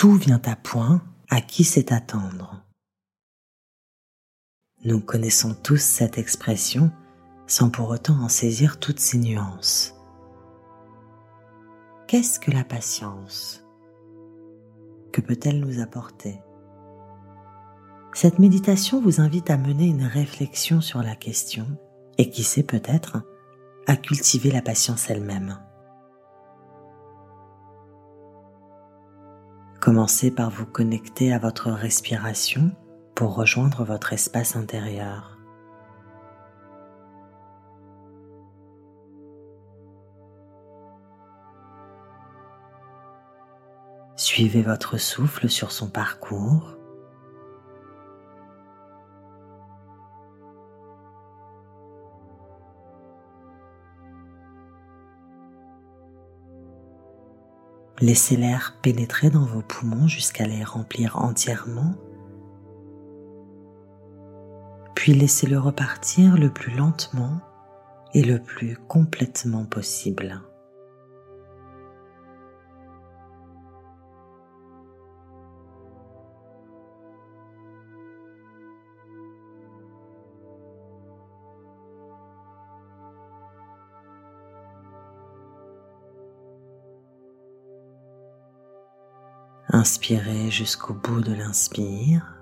[0.00, 2.64] tout vient à point à qui sait attendre.
[4.82, 6.90] Nous connaissons tous cette expression
[7.46, 9.94] sans pour autant en saisir toutes ses nuances.
[12.08, 13.62] Qu'est-ce que la patience?
[15.12, 16.40] Que peut-elle nous apporter?
[18.14, 21.66] Cette méditation vous invite à mener une réflexion sur la question
[22.16, 23.18] et qui sait peut-être
[23.86, 25.58] à cultiver la patience elle-même.
[29.80, 32.70] Commencez par vous connecter à votre respiration
[33.14, 35.38] pour rejoindre votre espace intérieur.
[44.16, 46.76] Suivez votre souffle sur son parcours.
[58.00, 61.94] Laissez l'air pénétrer dans vos poumons jusqu'à les remplir entièrement,
[64.94, 67.40] puis laissez-le repartir le plus lentement
[68.14, 70.40] et le plus complètement possible.
[89.80, 92.36] Inspirez jusqu'au bout de l'inspire.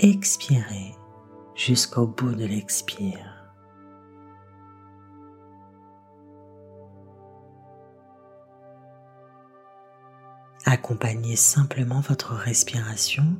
[0.00, 0.96] Expirez
[1.54, 3.52] jusqu'au bout de l'expire.
[10.66, 13.36] Accompagnez simplement votre respiration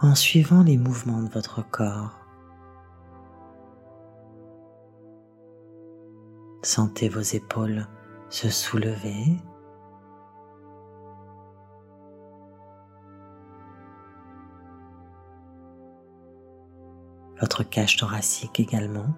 [0.00, 2.19] en suivant les mouvements de votre corps.
[6.62, 7.86] Sentez vos épaules
[8.28, 9.38] se soulever.
[17.40, 19.08] Votre cage thoracique également.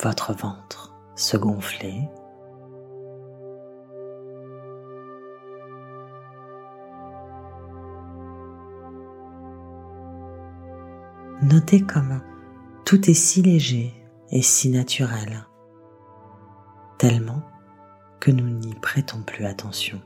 [0.00, 2.08] Votre ventre se gonfler.
[11.46, 12.22] Notez comme
[12.84, 13.94] tout est si léger
[14.32, 15.46] et si naturel,
[16.98, 17.40] tellement
[18.18, 20.02] que nous n'y prêtons plus attention.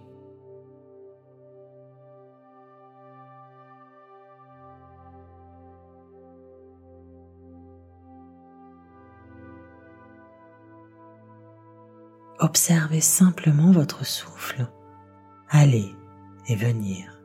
[12.38, 14.66] Observez simplement votre souffle
[15.48, 15.90] aller
[16.48, 17.19] et venir.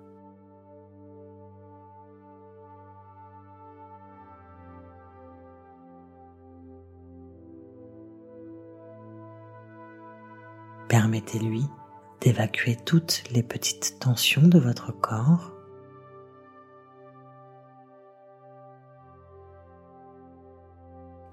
[11.15, 11.65] Permettez-lui
[12.19, 15.53] d'évacuer toutes les petites tensions de votre corps.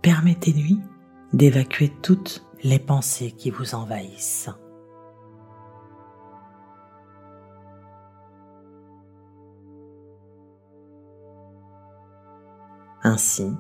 [0.00, 0.80] Permettez-lui
[1.32, 4.50] d'évacuer toutes les pensées qui vous envahissent.
[13.02, 13.52] Ainsi,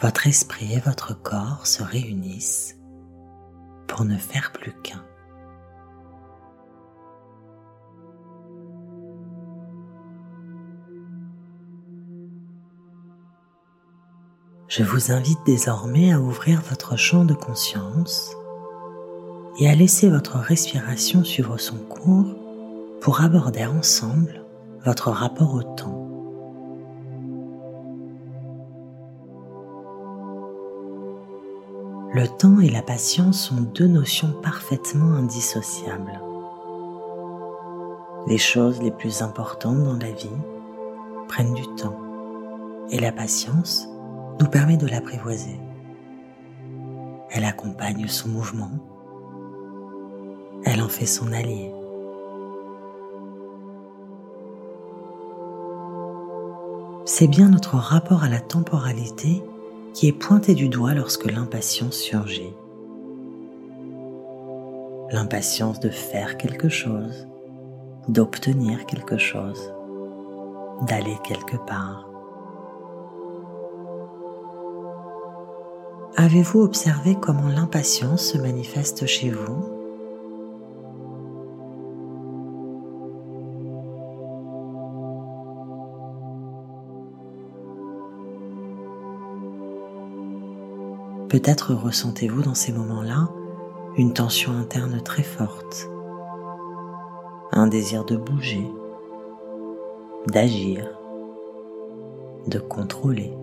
[0.00, 2.78] votre esprit et votre corps se réunissent
[3.88, 5.04] pour ne faire plus qu'un.
[14.76, 18.36] Je vous invite désormais à ouvrir votre champ de conscience
[19.58, 22.34] et à laisser votre respiration suivre son cours
[23.00, 24.44] pour aborder ensemble
[24.84, 26.02] votre rapport au temps.
[32.12, 36.20] Le temps et la patience sont deux notions parfaitement indissociables.
[38.26, 40.28] Les choses les plus importantes dans la vie
[41.28, 41.98] prennent du temps
[42.90, 43.88] et la patience
[44.40, 45.58] nous permet de l'apprivoiser.
[47.30, 48.70] Elle accompagne son mouvement,
[50.64, 51.72] elle en fait son allié.
[57.04, 59.42] C'est bien notre rapport à la temporalité
[59.94, 62.52] qui est pointé du doigt lorsque l'impatience surgit.
[65.12, 67.28] L'impatience de faire quelque chose,
[68.08, 69.72] d'obtenir quelque chose,
[70.88, 72.08] d'aller quelque part.
[76.18, 79.76] Avez-vous observé comment l'impatience se manifeste chez vous?
[91.28, 93.28] Peut-être ressentez-vous dans ces moments-là
[93.98, 95.90] une tension interne très forte,
[97.52, 98.66] un désir de bouger,
[100.28, 100.88] d'agir,
[102.46, 103.34] de contrôler.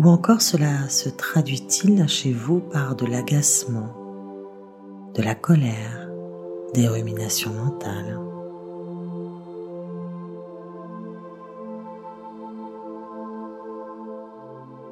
[0.00, 3.94] Ou encore cela se traduit-il chez vous par de l'agacement,
[5.14, 6.08] de la colère,
[6.74, 8.18] des ruminations mentales?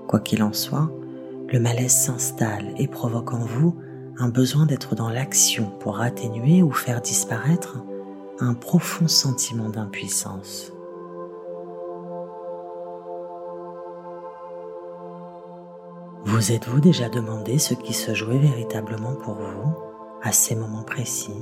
[0.06, 0.90] Quoi qu'il en soit,
[1.48, 3.74] le malaise s'installe et provoque en vous
[4.18, 7.78] un besoin d'être dans l'action pour atténuer ou faire disparaître
[8.38, 10.72] un profond sentiment d'impuissance.
[16.24, 19.74] Vous êtes-vous déjà demandé ce qui se jouait véritablement pour vous
[20.22, 21.32] à ces moments précis?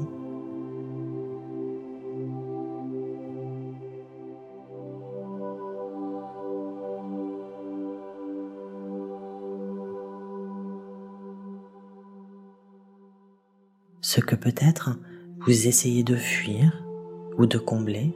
[14.01, 14.91] Ce que peut-être
[15.41, 16.83] vous essayez de fuir
[17.37, 18.15] ou de combler.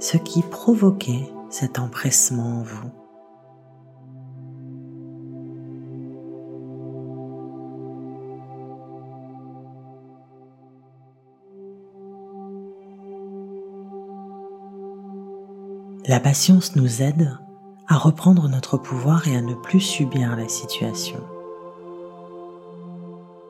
[0.00, 2.90] Ce qui provoquait cet empressement en vous.
[16.06, 17.36] La patience nous aide
[17.86, 21.20] à reprendre notre pouvoir et à ne plus subir la situation.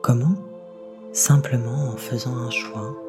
[0.01, 0.35] Comment?
[1.13, 3.08] Simplement en faisant un choix.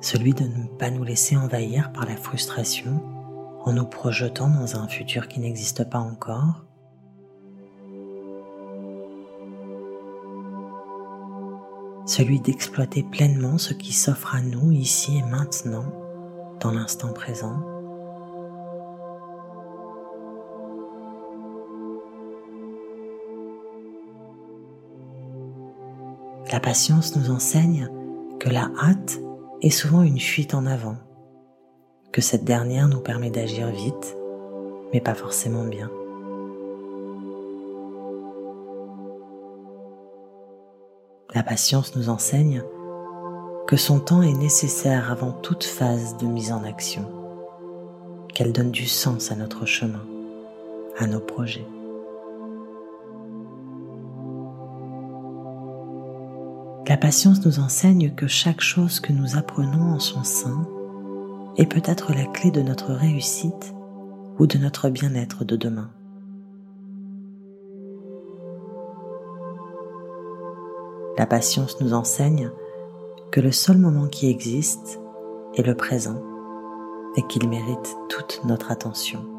[0.00, 3.02] Celui de ne pas nous laisser envahir par la frustration
[3.64, 6.68] en nous projetant dans un futur qui n'existe pas encore.
[12.08, 15.84] celui d'exploiter pleinement ce qui s'offre à nous ici et maintenant,
[16.58, 17.62] dans l'instant présent.
[26.50, 27.90] La patience nous enseigne
[28.40, 29.20] que la hâte
[29.62, 30.96] est souvent une fuite en avant,
[32.12, 34.16] que cette dernière nous permet d'agir vite,
[34.92, 35.90] mais pas forcément bien.
[41.34, 42.62] La patience nous enseigne
[43.66, 47.04] que son temps est nécessaire avant toute phase de mise en action,
[48.32, 50.06] qu'elle donne du sens à notre chemin,
[50.98, 51.66] à nos projets.
[56.88, 60.66] La patience nous enseigne que chaque chose que nous apprenons en son sein
[61.58, 63.74] est peut-être la clé de notre réussite
[64.38, 65.90] ou de notre bien-être de demain.
[71.18, 72.50] La patience nous enseigne
[73.32, 74.98] que le seul moment qui existe
[75.56, 76.22] est le présent
[77.16, 79.37] et qu'il mérite toute notre attention.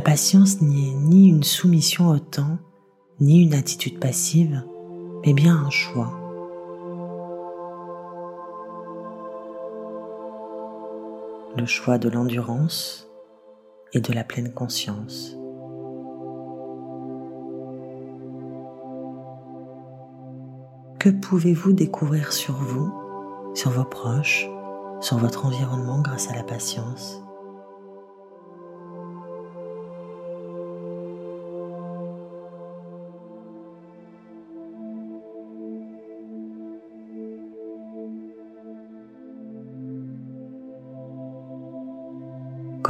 [0.00, 2.56] La patience n'est ni une soumission au temps,
[3.20, 4.64] ni une attitude passive,
[5.26, 6.10] mais bien un choix
[11.54, 13.10] le choix de l'endurance
[13.92, 15.36] et de la pleine conscience.
[20.98, 22.90] Que pouvez-vous découvrir sur vous,
[23.54, 24.48] sur vos proches,
[25.02, 27.22] sur votre environnement grâce à la patience?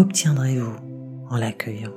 [0.01, 0.77] Qu'obtiendrez-vous
[1.29, 1.93] en l'accueillant?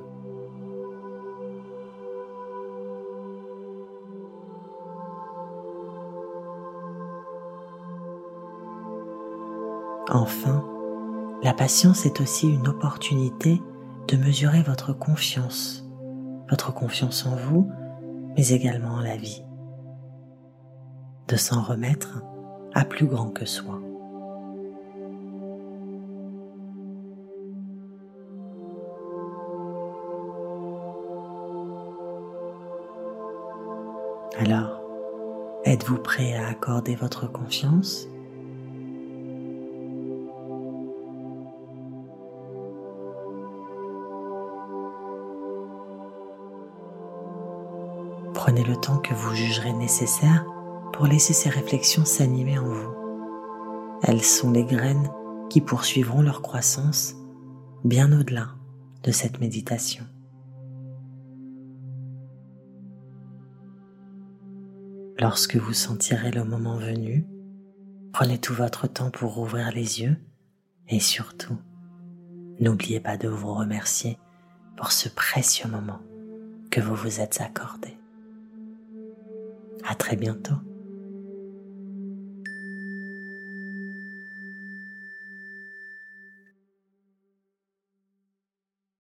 [10.10, 10.66] Enfin,
[11.44, 13.62] la patience est aussi une opportunité
[14.10, 15.90] de mesurer votre confiance,
[16.50, 17.72] votre confiance en vous,
[18.36, 19.46] mais également en la vie,
[21.30, 22.22] de s'en remettre
[22.74, 23.80] à plus grand que soi.
[34.36, 34.82] Alors,
[35.64, 38.08] êtes-vous prêt à accorder votre confiance?
[48.34, 50.46] Prenez le temps que vous jugerez nécessaire
[50.94, 52.94] pour laisser ces réflexions s'animer en vous
[54.02, 55.10] Elles sont les graines
[55.50, 57.16] qui poursuivront leur croissance
[57.84, 58.48] bien au-delà
[59.04, 60.06] de cette méditation.
[65.24, 67.26] Lorsque vous sentirez le moment venu,
[68.12, 70.18] prenez tout votre temps pour ouvrir les yeux
[70.90, 71.58] et surtout,
[72.60, 74.20] n'oubliez pas de vous remercier
[74.76, 76.02] pour ce précieux moment
[76.70, 77.98] que vous vous êtes accordé.
[79.88, 80.58] À très bientôt.